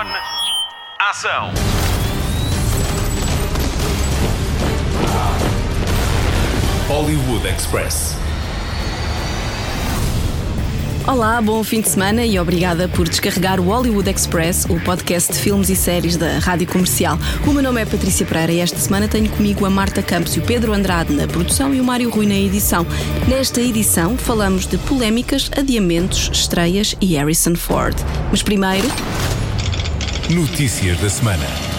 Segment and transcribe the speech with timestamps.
[0.00, 0.06] On.
[0.98, 1.52] Ação.
[6.88, 8.16] Hollywood Express.
[11.06, 15.38] Olá, bom fim de semana e obrigada por descarregar o Hollywood Express, o podcast de
[15.38, 17.18] filmes e séries da Rádio Comercial.
[17.46, 20.38] O meu nome é Patrícia Pereira e esta semana tenho comigo a Marta Campos e
[20.38, 22.86] o Pedro Andrade na produção e o Mário Rui na edição.
[23.28, 27.96] Nesta edição falamos de polémicas, adiamentos, estreias e Harrison Ford.
[28.30, 28.88] Mas primeiro,
[30.34, 31.69] Notícias da semana.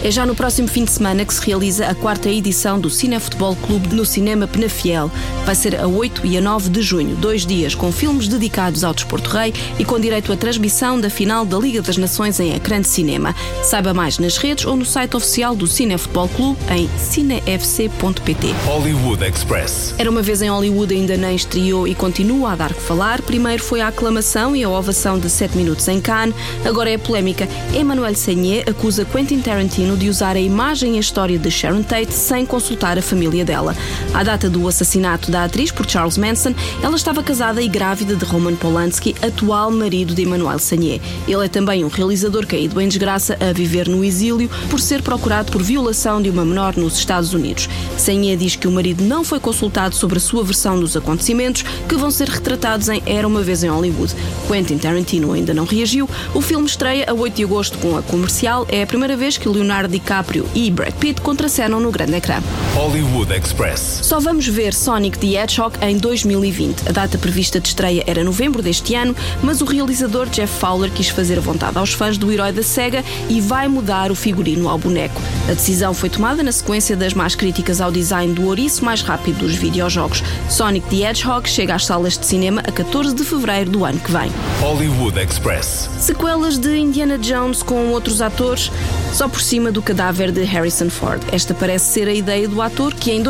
[0.00, 3.56] É já no próximo fim de semana que se realiza a quarta edição do Cinefutebol
[3.56, 5.10] Clube no Cinema Penafiel.
[5.44, 8.94] Vai ser a 8 e a 9 de junho, dois dias com filmes dedicados ao
[8.94, 12.80] desporto rei e com direito à transmissão da final da Liga das Nações em ecrã
[12.80, 13.34] de cinema.
[13.64, 18.54] Saiba mais nas redes ou no site oficial do Cinefutebol Clube em cinefc.pt.
[18.66, 19.96] Hollywood Express.
[19.98, 23.20] Era uma vez em Hollywood, ainda nem estreou e continua a dar que falar.
[23.22, 26.36] Primeiro foi a aclamação e a ovação de 7 minutos em Cannes.
[26.64, 27.48] Agora é a polémica.
[27.76, 32.12] Emmanuel Seignet acusa Quentin Tarantino de usar a imagem e a história de Sharon Tate
[32.12, 33.76] sem consultar a família dela.
[34.14, 38.24] À data do assassinato da atriz por Charles Manson, ela estava casada e grávida de
[38.24, 41.00] Roman Polanski, atual marido de Emmanuel Seignet.
[41.26, 45.52] Ele é também um realizador caído em desgraça a viver no exílio por ser procurado
[45.52, 47.68] por violação de uma menor nos Estados Unidos.
[47.96, 51.94] Seignet diz que o marido não foi consultado sobre a sua versão dos acontecimentos que
[51.94, 54.14] vão ser retratados em Era uma vez em Hollywood.
[54.48, 56.08] Quentin Tarantino ainda não reagiu.
[56.34, 58.66] O filme estreia a 8 de agosto com a comercial.
[58.68, 62.42] É a primeira vez que Leonardo DiCaprio e Brad Pitt contracenam no grande ecrã.
[62.74, 63.97] Hollywood Express.
[64.02, 66.88] Só vamos ver Sonic the Hedgehog em 2020.
[66.88, 71.08] A data prevista de estreia era novembro deste ano, mas o realizador Jeff Fowler quis
[71.08, 75.20] fazer vontade aos fãs do herói da SEGA e vai mudar o figurino ao boneco.
[75.48, 79.38] A decisão foi tomada na sequência das más críticas ao design do ouriço mais rápido
[79.38, 80.22] dos videojogos.
[80.48, 84.10] Sonic the Hedgehog chega às salas de cinema a 14 de fevereiro do ano que
[84.10, 84.30] vem.
[84.60, 85.90] Hollywood Express.
[85.98, 88.70] Sequelas de Indiana Jones com outros atores,
[89.12, 91.22] só por cima do cadáver de Harrison Ford.
[91.32, 93.22] Esta parece ser a ideia do ator que em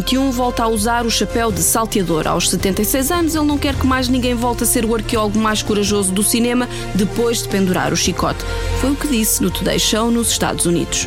[0.00, 2.26] 2021 volta a usar o chapéu de salteador.
[2.26, 5.62] Aos 76 anos, ele não quer que mais ninguém volte a ser o arqueólogo mais
[5.62, 8.44] corajoso do cinema depois de pendurar o chicote.
[8.80, 11.06] Foi o que disse no Today Show nos Estados Unidos.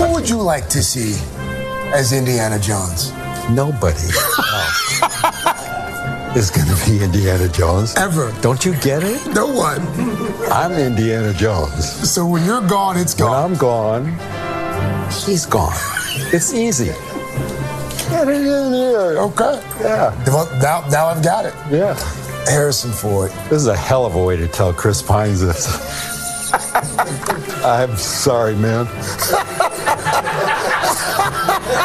[0.00, 1.14] Who would you like to see
[1.94, 3.12] as Indiana Jones?
[3.50, 4.06] Nobody
[6.36, 7.94] is going to be Indiana Jones.
[7.96, 8.32] Ever.
[8.40, 9.24] Don't you get it?
[9.34, 9.80] No one.
[10.50, 11.84] I'm Indiana Jones.
[12.10, 13.52] So when you're gone, it's When gone.
[13.52, 14.06] I'm gone,
[15.26, 15.76] he's gone.
[16.32, 16.92] It's easy.
[18.12, 19.16] Get it in here.
[19.18, 19.58] Okay.
[19.80, 20.24] Yeah.
[20.26, 21.54] Well, now, now I've got it.
[21.70, 21.94] Yeah.
[22.44, 23.30] Harrison Ford.
[23.48, 26.52] This is a hell of a way to tell Chris Pines this.
[27.64, 28.86] I'm sorry, man.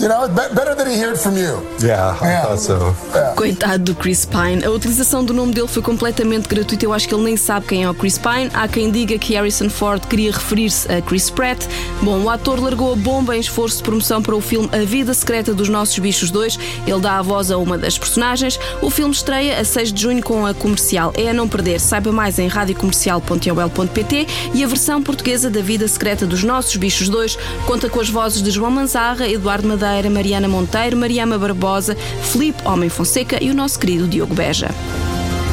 [0.00, 1.62] You know, better that he hear it from you.
[1.80, 2.46] Yeah, I Yeah.
[2.46, 2.96] thought so.
[3.36, 6.84] Coitado do Chris Pine, a utilização do nome dele foi completamente gratuita.
[6.84, 8.50] Eu acho que ele nem sabe quem é o Chris Pine.
[8.54, 11.64] Há quem diga que Harrison Ford queria referir-se a Chris Pratt.
[12.00, 15.12] Bom, o ator largou a bomba em esforço de promoção para o filme A Vida
[15.14, 16.58] Secreta dos Nossos Bichos 2.
[16.86, 18.58] Ele dá a voz a uma das personagens.
[18.80, 21.12] O filme estreia a 6 de junho com a comercial.
[21.16, 21.78] É a não perder.
[21.80, 27.38] Saiba mais em radiocomercial.ol.pt e a versão portuguesa da Vida Secreta dos Nossos Bichos 2
[27.66, 32.88] conta com as vozes de João Manzarra, Eduardo Madeira, Mariana Monteiro, Mariama Barbosa, Felipe Homem
[32.88, 34.68] Fonseca e o nosso querido Diogo Beja.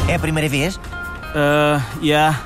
[0.08, 0.76] É a primeira vez?
[0.76, 2.42] Uh, yeah.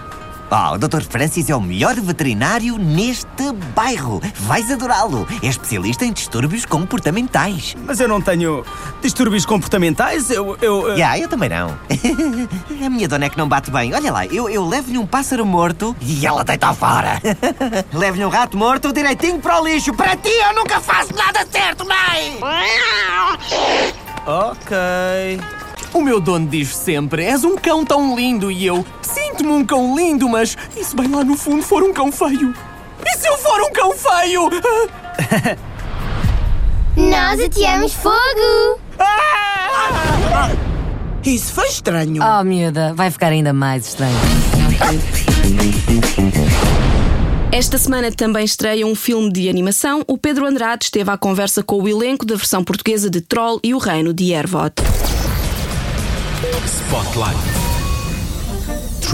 [0.55, 1.01] Oh, o Dr.
[1.01, 4.21] Francis é o melhor veterinário neste bairro.
[4.41, 5.27] Vais adorá-lo.
[5.41, 7.75] É especialista em distúrbios comportamentais.
[7.83, 8.63] Mas eu não tenho
[9.01, 10.29] distúrbios comportamentais.
[10.29, 10.55] Eu.
[10.61, 11.75] eu uh, Já, eu também não.
[12.85, 13.95] a minha dona é que não bate bem.
[13.95, 17.19] Olha lá, eu, eu levo-lhe um pássaro morto e ela deita fora.
[17.91, 19.91] levo-lhe um rato morto direitinho para o lixo.
[19.95, 22.37] Para ti eu nunca faço nada certo, mãe!
[24.27, 25.62] Ok.
[25.93, 29.95] O meu dono diz sempre: és um cão tão lindo e eu sinto-me um cão
[29.95, 32.53] lindo, mas e se bem lá no fundo for um cão feio?
[33.05, 34.49] E se eu for um cão feio?
[36.97, 38.79] Nós ateamos fogo!
[41.23, 42.23] Isso foi estranho.
[42.23, 44.17] Oh, miúda, vai ficar ainda mais estranho.
[47.51, 50.03] Esta semana também estreia um filme de animação.
[50.07, 53.75] O Pedro Andrade esteve à conversa com o elenco da versão portuguesa de Troll e
[53.75, 54.73] o Reino de Ervot.
[56.65, 57.72] Spotlight.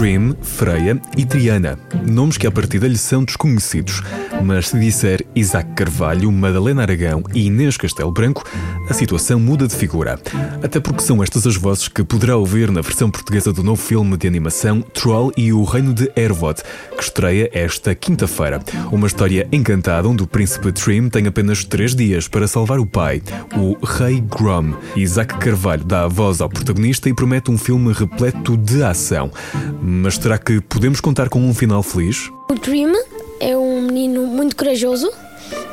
[0.00, 4.02] Trim, Freya e Triana, nomes que à partida lhe são desconhecidos,
[4.42, 8.42] mas se disser Isaac Carvalho, Madalena Aragão e Inês Castelo Branco,
[8.88, 10.18] a situação muda de figura.
[10.62, 14.16] Até porque são estas as vozes que poderá ouvir na versão portuguesa do novo filme
[14.16, 16.62] de animação Troll e o Reino de Ervot,
[16.96, 18.58] que estreia esta quinta-feira.
[18.90, 23.22] Uma história encantada onde o príncipe Trim tem apenas três dias para salvar o pai,
[23.54, 24.72] o Rei Grom.
[24.96, 29.30] Isaac Carvalho dá a voz ao protagonista e promete um filme repleto de ação.
[29.90, 32.30] Mas será que podemos contar com um final feliz?
[32.48, 32.92] O Dream
[33.40, 35.10] é um menino muito corajoso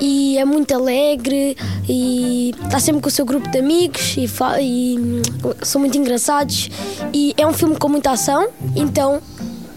[0.01, 1.55] e é muito alegre
[1.87, 4.25] e está sempre com o seu grupo de amigos e,
[4.59, 5.21] e hum,
[5.61, 6.67] são muito engraçados
[7.13, 9.21] e é um filme com muita ação, então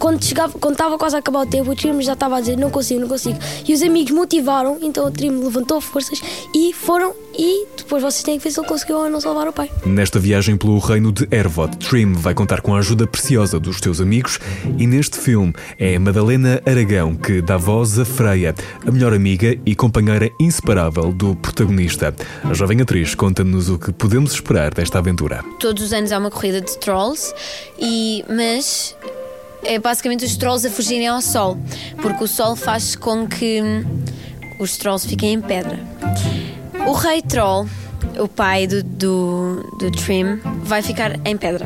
[0.01, 2.57] quando, chegava, quando estava quase a acabar o tempo, o Trim já estava a dizer
[2.57, 3.37] não consigo, não consigo.
[3.67, 6.19] E os amigos motivaram, então o Trim levantou forças
[6.55, 7.13] e foram.
[7.37, 9.69] E depois vocês têm que ver se ele conseguiu ou não salvar o pai.
[9.85, 14.01] Nesta viagem pelo reino de Ervod, Trim vai contar com a ajuda preciosa dos teus
[14.01, 14.39] amigos
[14.77, 18.55] e neste filme é Madalena Aragão que dá voz a Freia,
[18.85, 22.13] a melhor amiga e companheira inseparável do protagonista.
[22.43, 25.43] A jovem atriz conta-nos o que podemos esperar desta aventura.
[25.59, 27.33] Todos os anos há uma corrida de trolls,
[27.79, 28.95] e, mas
[29.63, 31.57] é basicamente os trolls a fugirem ao sol,
[32.01, 33.61] porque o sol faz com que
[34.59, 35.79] os trolls fiquem em pedra.
[36.87, 37.67] O rei troll,
[38.17, 41.65] o pai do, do, do Trim, vai ficar em pedra.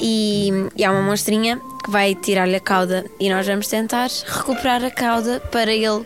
[0.00, 4.84] E, e há uma monstrinha que vai tirar-lhe a cauda e nós vamos tentar recuperar
[4.84, 6.04] a cauda para ele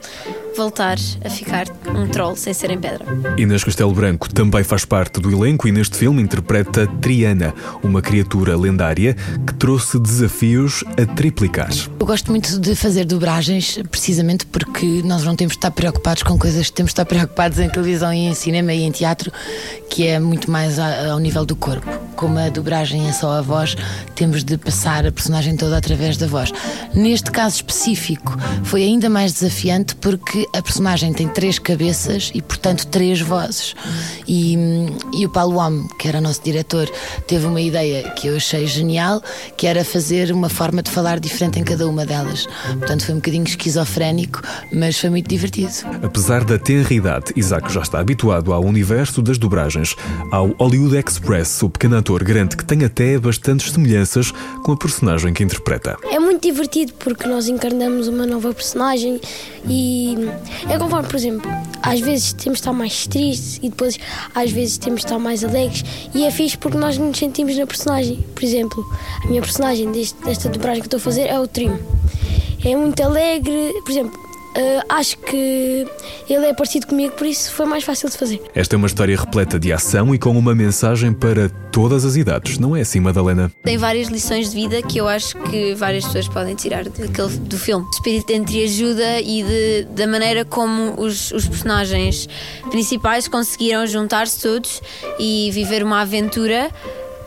[0.57, 3.05] voltar a ficar um troll sem ser em pedra.
[3.37, 8.57] Inês Castelo Branco também faz parte do elenco e neste filme interpreta Triana, uma criatura
[8.57, 9.15] lendária
[9.47, 11.71] que trouxe desafios a triplicar.
[11.99, 16.39] Eu gosto muito de fazer dobragens precisamente porque nós não temos de estar preocupados com
[16.39, 19.33] coisas que temos de estar preocupados em televisão e em cinema e em teatro,
[19.91, 21.89] que é muito mais ao nível do corpo.
[22.17, 23.77] Como a dobragem é só a voz,
[24.15, 26.53] temos de passar a personagem toda através da voz.
[26.95, 32.87] Neste caso específico, foi ainda mais desafiante porque a personagem tem três cabeças e, portanto,
[32.87, 33.75] três vozes.
[34.27, 34.57] E,
[35.13, 36.91] e o Paulo Homme, que era nosso diretor,
[37.27, 39.23] teve uma ideia que eu achei genial,
[39.57, 42.47] que era fazer uma forma de falar diferente em cada uma delas.
[42.79, 44.43] Portanto, foi um bocadinho esquizofrénico,
[44.73, 45.73] mas foi muito divertido.
[46.03, 49.95] Apesar da tenra idade, Isaac já está habituado ao universo das dobragens,
[50.31, 54.33] ao Hollywood Express, o pequeno ator grande que tem até bastantes semelhanças
[54.63, 55.97] com a personagem que interpreta.
[56.05, 59.21] É muito divertido porque nós encarnamos uma nova personagem
[59.69, 60.17] e
[60.69, 61.51] é conforme, por exemplo,
[61.83, 63.99] às vezes temos de estar mais tristes e depois
[64.35, 65.85] às vezes temos de estar mais alegres
[66.15, 68.25] e é fixe porque nós nos sentimos na personagem.
[68.35, 68.85] Por exemplo,
[69.23, 71.73] a minha personagem deste, desta dobragem que estou a fazer é o Trim.
[72.65, 74.24] É muito alegre, por exemplo,
[74.57, 75.85] Uh, acho que
[76.31, 78.41] ele é parecido comigo, por isso foi mais fácil de fazer.
[78.55, 82.57] Esta é uma história repleta de ação e com uma mensagem para todas as idades,
[82.57, 83.51] não é assim, Madalena?
[83.65, 87.59] Tem várias lições de vida que eu acho que várias pessoas podem tirar daquele, do
[87.59, 87.85] filme.
[87.85, 92.29] O espírito de entreajuda e de, da maneira como os, os personagens
[92.71, 94.81] principais conseguiram juntar-se todos
[95.19, 96.71] e viver uma aventura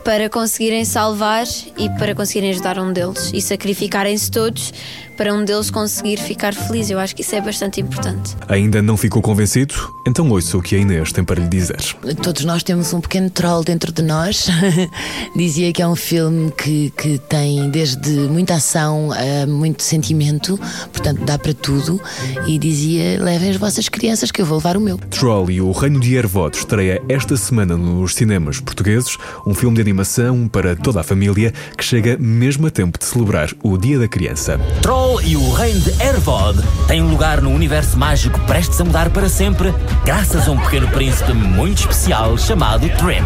[0.02, 1.44] para conseguirem salvar
[1.76, 4.72] e para conseguirem ajudar um deles e sacrificarem-se todos
[5.18, 6.88] para um deles conseguir ficar feliz.
[6.88, 8.36] Eu acho que isso é bastante importante.
[8.46, 9.74] Ainda não ficou convencido?
[10.06, 11.76] Então ouça o que a Inês tem para lhe dizer.
[12.22, 14.46] Todos nós temos um pequeno troll dentro de nós.
[15.34, 20.56] Dizia que é um filme que, que tem desde muita ação a muito sentimento,
[20.92, 22.00] portanto dá para tudo.
[22.46, 24.98] E dizia: levem as vossas crianças que eu vou levar o meu.
[24.98, 29.82] Troll e o Reino de Ervod estreia esta semana nos cinemas portugueses, um filme de
[29.82, 34.06] animação para toda a família que chega mesmo a tempo de celebrar o Dia da
[34.06, 34.60] Criança.
[34.80, 39.08] Troll e o reino de Ervod têm um lugar no universo mágico prestes a mudar
[39.08, 39.74] para sempre,
[40.04, 43.24] graças a um pequeno príncipe muito especial chamado Trim.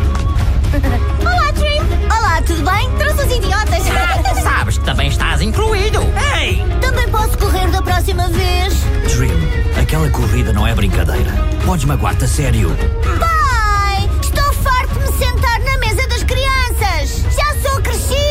[1.20, 1.80] Olá, Trim!
[2.06, 2.88] Olá, tudo bem?
[2.98, 3.82] Trouxe os idiotas!
[4.42, 6.00] Sabes que também estás incluído!
[6.40, 6.64] Ei!
[6.80, 8.74] Também posso correr da próxima vez?
[9.08, 9.32] Trim,
[9.80, 11.32] aquela corrida não é brincadeira.
[11.66, 12.76] Podes magoar-te a sério.
[13.18, 14.08] Pai!
[14.22, 17.24] Estou farto de me sentar na mesa das crianças!
[17.34, 18.22] Já sou crescido!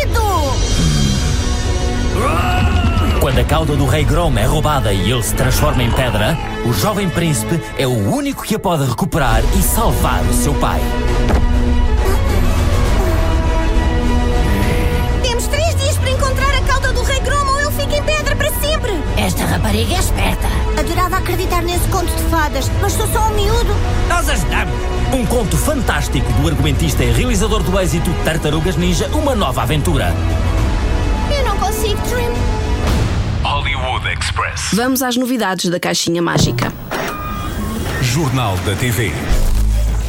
[3.21, 6.35] Quando a cauda do Rei Grom é roubada e ele se transforma em pedra,
[6.65, 10.81] o jovem príncipe é o único que a pode recuperar e salvar o seu pai.
[15.21, 18.35] Temos três dias para encontrar a cauda do Rei Grom ou ele fica em pedra
[18.35, 18.91] para sempre!
[19.15, 20.47] Esta rapariga é esperta.
[20.79, 23.75] Adorava acreditar nesse conto de fadas, mas sou só um miúdo.
[24.09, 24.73] Nós ajudamos!
[25.13, 30.11] Um conto fantástico do argumentista e realizador do êxito Tartarugas Ninja, uma nova aventura.
[31.29, 32.70] Eu não consigo, Trim.
[34.01, 34.69] Hollywood Express.
[34.73, 36.73] Vamos às novidades da Caixinha Mágica.
[38.01, 39.11] Jornal da TV.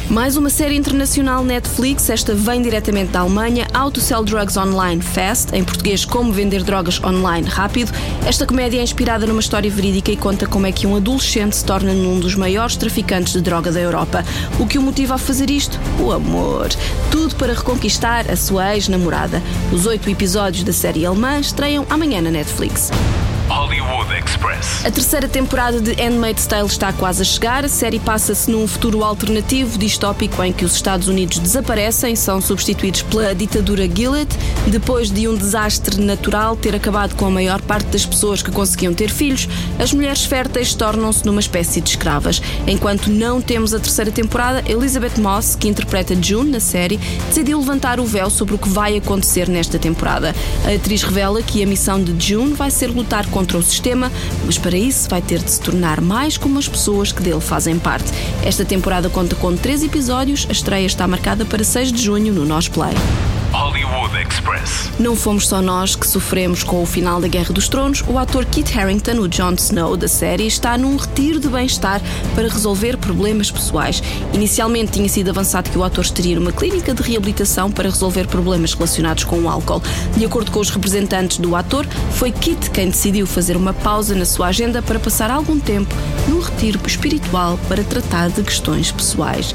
[0.09, 5.01] Mais uma série internacional Netflix, esta vem diretamente da Alemanha, How to Sell Drugs Online
[5.01, 7.91] Fast, em português Como Vender Drogas Online Rápido.
[8.25, 11.63] Esta comédia é inspirada numa história verídica e conta como é que um adolescente se
[11.63, 14.25] torna num dos maiores traficantes de droga da Europa.
[14.59, 15.79] O que o motiva a fazer isto?
[15.99, 16.69] O amor.
[17.09, 19.41] Tudo para reconquistar a sua ex-namorada.
[19.71, 22.91] Os oito episódios da série alemã estreiam amanhã na Netflix.
[23.49, 24.85] Hollywood Express.
[24.85, 27.65] A terceira temporada de Handmaid's Tale está quase a chegar.
[27.65, 33.01] A série passa-se num futuro alternativo, distópico, em que os Estados Unidos desaparecem, são substituídos
[33.03, 34.29] pela ditadura Gilead,
[34.67, 38.93] depois de um desastre natural ter acabado com a maior parte das pessoas que conseguiam
[38.93, 39.47] ter filhos,
[39.77, 42.41] as mulheres férteis tornam-se numa espécie de escravas.
[42.65, 46.97] Enquanto não temos a terceira temporada, Elizabeth Moss, que interpreta June na série,
[47.27, 50.35] decidiu levantar o véu sobre o que vai acontecer nesta temporada.
[50.65, 54.11] A atriz revela que a missão de June vai ser lutar contra o sistema,
[54.45, 57.79] mas para isso vai ter de se tornar mais como as pessoas que dele fazem
[57.79, 58.11] parte.
[58.45, 62.45] Esta temporada conta com três episódios, a estreia está marcada para 6 de junho no
[62.45, 62.93] Nós Play.
[63.53, 64.89] Hollywood Express.
[64.99, 68.03] Não fomos só nós que sofremos com o final da Guerra dos Tronos.
[68.07, 72.01] O ator Kit Harington, o Jon Snow da série, está num retiro de bem-estar
[72.33, 74.01] para resolver problemas pessoais.
[74.33, 78.73] Inicialmente tinha sido avançado que o ator estaria numa clínica de reabilitação para resolver problemas
[78.73, 79.83] relacionados com o álcool.
[80.17, 84.25] De acordo com os representantes do ator, foi Kit quem decidiu fazer uma pausa na
[84.25, 85.93] sua agenda para passar algum tempo
[86.27, 89.53] num retiro espiritual para tratar de questões pessoais.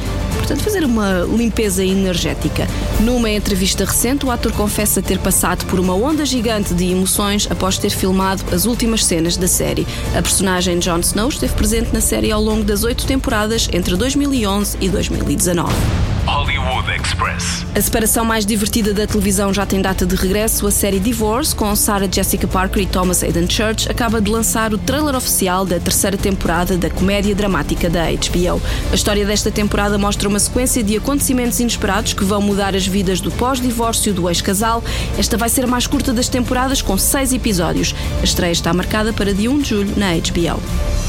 [0.48, 2.66] Portanto, fazer uma limpeza energética.
[3.00, 7.76] Numa entrevista recente, o ator confessa ter passado por uma onda gigante de emoções após
[7.76, 9.86] ter filmado as últimas cenas da série.
[10.16, 14.78] A personagem Jon Snow esteve presente na série ao longo das oito temporadas entre 2011
[14.80, 16.17] e 2019.
[16.28, 17.64] Hollywood Express.
[17.74, 20.66] A separação mais divertida da televisão já tem data de regresso.
[20.66, 24.76] A série Divorce, com Sarah Jessica Parker e Thomas Hayden Church, acaba de lançar o
[24.76, 28.60] trailer oficial da terceira temporada da comédia dramática da HBO.
[28.92, 33.22] A história desta temporada mostra uma sequência de acontecimentos inesperados que vão mudar as vidas
[33.22, 34.84] do pós-divórcio do ex-casal.
[35.16, 37.94] Esta vai ser a mais curta das temporadas, com seis episódios.
[38.20, 41.07] A estreia está marcada para dia 1 de julho na HBO.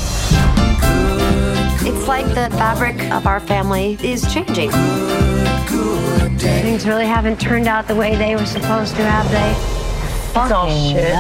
[1.82, 4.70] It's like the fabric of our family is changing.
[6.40, 9.52] Things really haven't turned out the way they were supposed to, have they?
[10.30, 11.14] It's all oh, shit.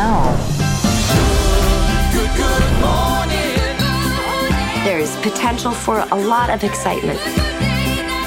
[4.83, 7.19] There's potential for a lot of excitement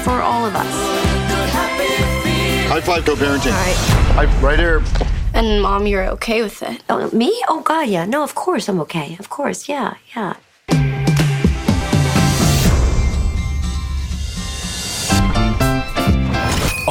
[0.03, 0.65] for all of us.
[2.67, 3.51] High five, co-parenting.
[3.51, 3.75] All right.
[4.15, 4.81] High, right here.
[5.35, 6.83] And mom, you're okay with it?
[6.89, 7.43] Oh, me?
[7.47, 8.05] Oh God, yeah.
[8.05, 9.17] No, of course I'm okay.
[9.19, 10.35] Of course, yeah, yeah.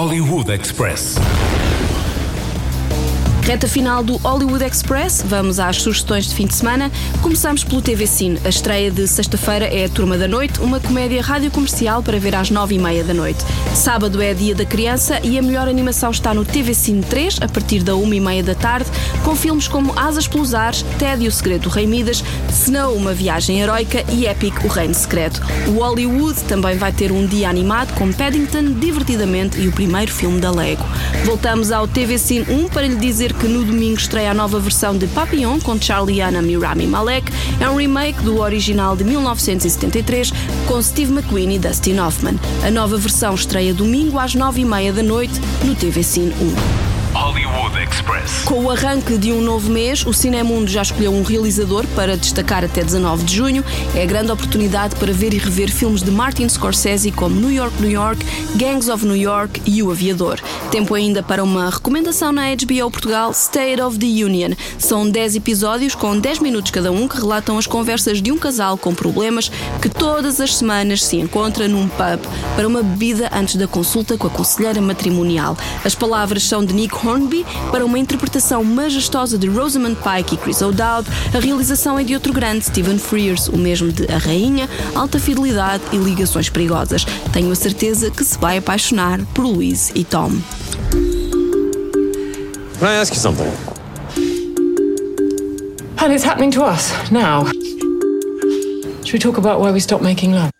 [0.02, 1.71] Hollywood Express.
[3.42, 6.92] Reta final do Hollywood Express, vamos às sugestões de fim de semana.
[7.20, 8.38] Começamos pelo TV Cine.
[8.44, 12.36] A estreia de sexta-feira é a Turma da Noite, uma comédia rádio comercial para ver
[12.36, 13.44] às nove e meia da noite.
[13.74, 17.48] Sábado é Dia da Criança e a melhor animação está no TV Cine 3, a
[17.48, 18.88] partir da uma e meia da tarde,
[19.24, 23.12] com filmes como Asas pelos Ares, Ted e o Segredo do Rei Midas, Snow, uma
[23.12, 25.42] viagem heroica e Epic, o Reino Secreto.
[25.66, 30.40] O Hollywood também vai ter um dia animado com Paddington, Divertidamente e o primeiro filme
[30.40, 30.84] da Lego.
[31.24, 34.96] Voltamos ao TV Cine 1 para lhe dizer que no domingo estreia a nova versão
[34.96, 37.32] de Papillon com Charlie Hunnam e Rami Malek.
[37.60, 40.32] É um remake do original de 1973
[40.66, 42.38] com Steve McQueen e Dustin Hoffman.
[42.64, 46.32] A nova versão estreia domingo às nove e meia da noite no TV Cine
[46.88, 46.91] 1.
[47.52, 48.44] Hollywood Express.
[48.44, 52.64] Com o arranque de um novo mês, o Cinemundo já escolheu um realizador para destacar
[52.64, 53.64] até 19 de junho.
[53.94, 57.80] É a grande oportunidade para ver e rever filmes de Martin Scorsese como New York,
[57.80, 58.24] New York,
[58.56, 60.40] Gangs of New York e O Aviador.
[60.70, 64.52] Tempo ainda para uma recomendação na HBO Portugal, State of the Union.
[64.78, 68.78] São 10 episódios com 10 minutos cada um que relatam as conversas de um casal
[68.78, 72.20] com problemas que todas as semanas se encontra num pub
[72.56, 75.56] para uma bebida antes da consulta com a conselheira matrimonial.
[75.84, 80.62] As palavras são de Nick Hornby para uma interpretação majestosa de Rosamund Pike e Chris
[80.62, 81.08] O'Dowd.
[81.34, 85.82] A realização é de outro grande, Stephen Frears, o mesmo de A Rainha, Alta Fidelidade
[85.92, 87.04] e Ligações Perigosas.
[87.32, 90.30] Tenho a certeza que se vai apaixonar por Louise e Tom.
[92.78, 93.50] Can I ask you something?
[95.98, 97.44] And it's happening to us now.
[99.04, 100.50] Should we talk about why we stopped making love?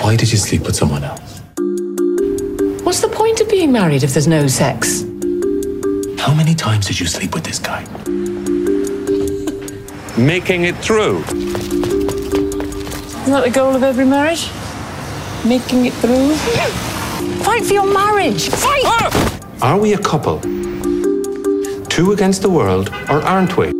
[0.00, 1.39] Why did you sleep with someone else?
[2.82, 5.02] What's the point of being married if there's no sex?
[6.18, 7.82] How many times did you sleep with this guy?
[10.16, 11.18] Making it through.
[13.20, 14.48] Isn't that the goal of every marriage?
[15.46, 16.34] Making it through?
[17.44, 18.48] Fight for your marriage!
[18.48, 18.82] Fight!
[18.84, 19.40] Ah!
[19.62, 20.40] Are we a couple?
[21.88, 23.79] Two against the world, or aren't we?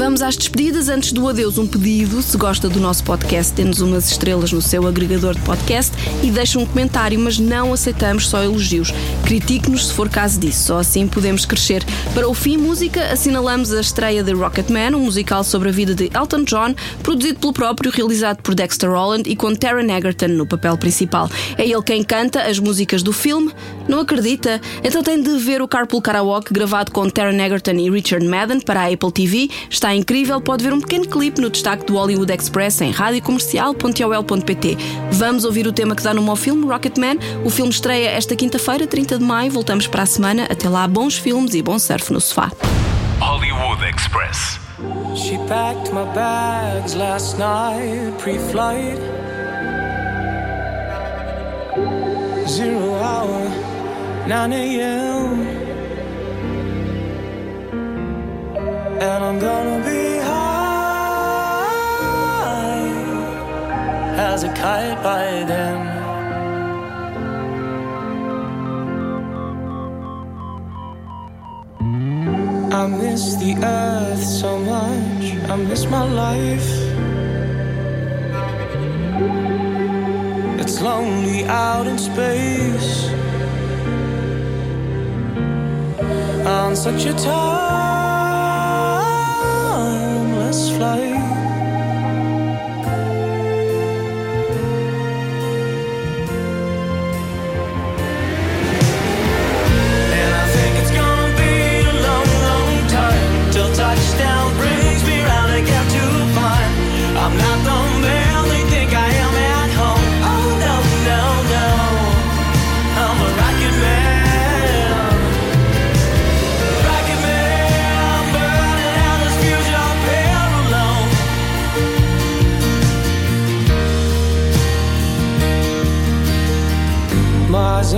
[0.00, 0.88] Vamos às despedidas.
[0.88, 2.22] Antes do adeus, um pedido.
[2.22, 5.92] Se gosta do nosso podcast, temos umas estrelas no seu agregador de podcast
[6.22, 8.94] e deixa um comentário, mas não aceitamos só elogios.
[9.26, 11.84] Critique-nos se for caso disso, só assim podemos crescer.
[12.14, 16.10] Para o fim, música, assinalamos a estreia de Rocketman, um musical sobre a vida de
[16.16, 20.78] Elton John, produzido pelo próprio, realizado por Dexter Holland e com Taron Egerton no papel
[20.78, 21.28] principal.
[21.58, 23.52] É ele quem canta as músicas do filme.
[23.86, 24.62] Não acredita?
[24.82, 28.80] Então tem de ver o Carpool Karaoke gravado com Taron Egerton e Richard Madden para
[28.80, 29.50] a Apple TV.
[29.68, 34.76] Está incrível, pode ver um pequeno clipe no destaque do Hollywood Express em radiocomercial.ol.pt.
[35.12, 37.18] Vamos ouvir o tema que dá nome ao filme, Rocketman.
[37.44, 39.50] O filme estreia esta quinta-feira, 30 de maio.
[39.50, 40.44] Voltamos para a semana.
[40.50, 42.50] Até lá, bons filmes e bom surf no sofá.
[43.20, 44.58] Hollywood Express.
[45.14, 48.98] She packed my bags last night, pre flight.
[52.48, 53.50] Zero hour,
[54.26, 55.59] 9 a.m.
[59.02, 60.60] And I'm gonna be high
[64.18, 65.78] as a kite by then.
[72.70, 75.34] I miss the earth so much.
[75.48, 76.70] I miss my life.
[80.60, 83.08] It's lonely out in space
[86.46, 87.89] on such a timeless
[90.50, 90.98] flight.
[91.00, 91.19] And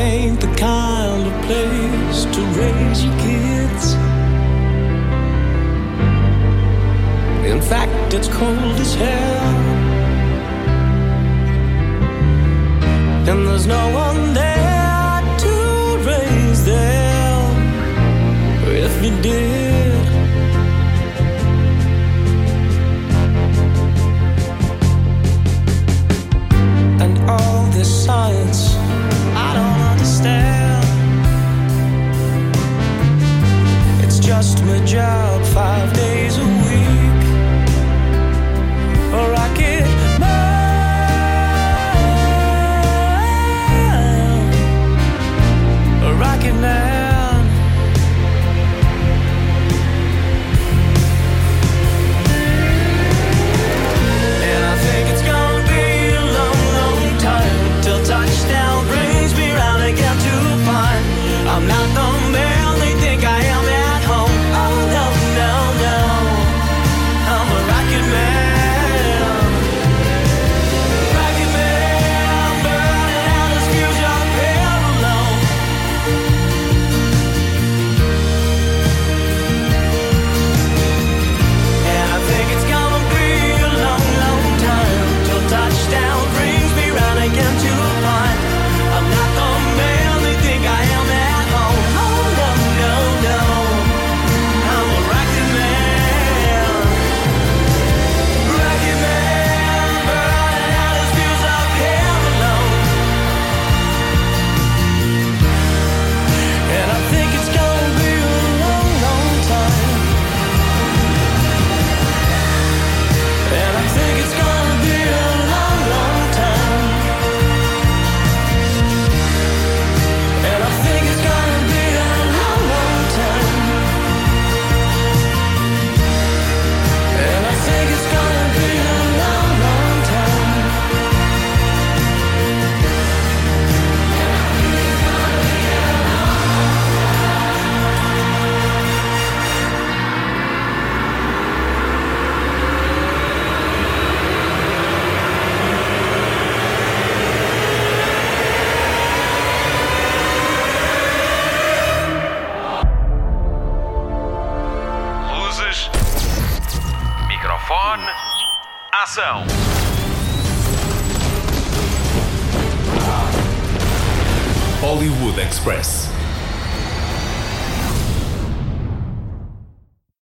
[0.03, 3.85] ain't the kind of place to raise your kids.
[7.53, 9.57] In fact, it's cold as hell.
[13.29, 14.52] And there's no one there